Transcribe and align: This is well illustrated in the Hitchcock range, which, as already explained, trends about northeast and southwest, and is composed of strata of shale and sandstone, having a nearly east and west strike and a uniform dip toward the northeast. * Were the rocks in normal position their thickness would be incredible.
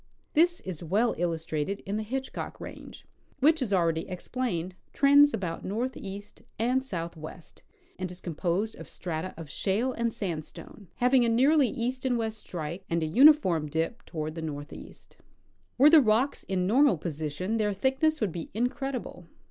This 0.33 0.61
is 0.61 0.81
well 0.83 1.13
illustrated 1.19 1.81
in 1.85 1.95
the 1.95 2.01
Hitchcock 2.01 2.59
range, 2.59 3.05
which, 3.39 3.61
as 3.61 3.71
already 3.71 4.09
explained, 4.09 4.73
trends 4.93 5.31
about 5.31 5.63
northeast 5.63 6.41
and 6.57 6.83
southwest, 6.83 7.61
and 7.99 8.09
is 8.09 8.19
composed 8.19 8.75
of 8.77 8.89
strata 8.89 9.31
of 9.37 9.47
shale 9.47 9.93
and 9.93 10.11
sandstone, 10.11 10.87
having 10.95 11.23
a 11.23 11.29
nearly 11.29 11.67
east 11.67 12.03
and 12.03 12.17
west 12.17 12.39
strike 12.39 12.83
and 12.89 13.03
a 13.03 13.05
uniform 13.05 13.67
dip 13.69 14.03
toward 14.07 14.33
the 14.33 14.41
northeast. 14.41 15.17
* 15.47 15.77
Were 15.77 15.91
the 15.91 16.01
rocks 16.01 16.45
in 16.45 16.65
normal 16.65 16.97
position 16.97 17.57
their 17.57 17.71
thickness 17.71 18.19
would 18.21 18.31
be 18.31 18.49
incredible. 18.55 19.27